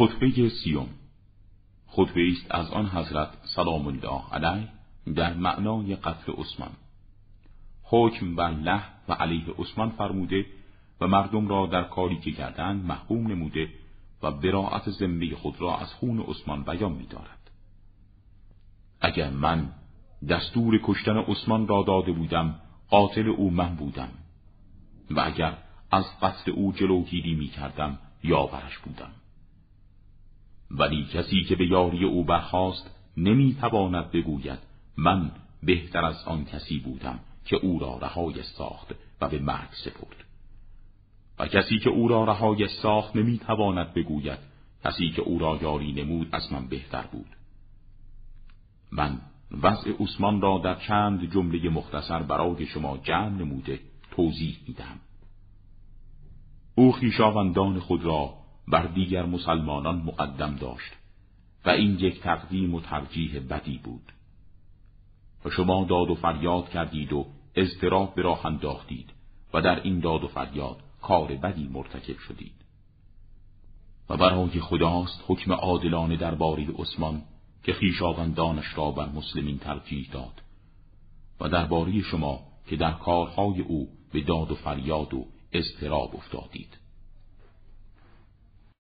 [0.00, 0.88] خطبه سیوم.
[1.86, 4.68] خطبه است از آن حضرت سلام الله علیه
[5.14, 6.70] در معنای قتل عثمان.
[7.82, 10.46] حکم بر له و علیه عثمان فرموده
[11.00, 13.68] و مردم را در کاری که کردند محکوم نموده
[14.22, 17.50] و براعت زمبه خود را از خون عثمان بیان می‌دارد.
[19.00, 19.72] اگر من
[20.28, 22.60] دستور کشتن عثمان را داده بودم
[22.90, 24.10] قاتل او من بودم.
[25.10, 25.58] و اگر
[25.90, 29.10] از قتل او جلوگیری می کردم یاورش بودم.
[30.80, 34.58] ولی کسی که به یاری او برخواست نمی تواند بگوید
[34.96, 35.30] من
[35.62, 40.24] بهتر از آن کسی بودم که او را رهای ساخت و به مرگ سپرد.
[41.38, 44.38] و کسی که او را رهای ساخت نمی تواند بگوید
[44.84, 47.36] کسی که او را یاری نمود از من بهتر بود.
[48.92, 49.20] من
[49.62, 55.00] وضع عثمان را در چند جمله مختصر برای شما جمع نموده توضیح میدم
[56.74, 58.34] او خیشاوندان خود را
[58.68, 60.92] بر دیگر مسلمانان مقدم داشت
[61.64, 64.12] و این یک تقدیم و ترجیح بدی بود.
[65.44, 69.10] و شما داد و فریاد کردید و اضطراب به راه انداختید
[69.54, 72.54] و در این داد و فریاد کار بدی مرتکب شدید.
[74.08, 77.22] و برای خداست حکم عادلانه درباره عثمان
[77.62, 80.42] که خیشاوندانش را بر مسلمین ترجیح داد
[81.40, 86.78] و درباره شما که در کارهای او به داد و فریاد و اضطراب افتادید.